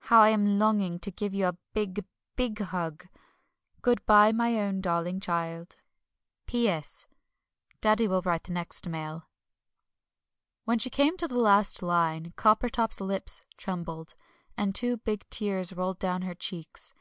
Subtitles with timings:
[0.00, 3.08] How I am longing to give you a big, big hug.
[3.82, 5.76] Good bye, my own darling child.
[5.76, 5.82] MUMMIE.
[6.46, 7.06] P.S.
[7.82, 9.28] Daddy will write next mail.
[10.64, 14.14] When she came to the last line Coppertop's lips trembled,
[14.56, 16.94] and two big tears rolled down her cheeks.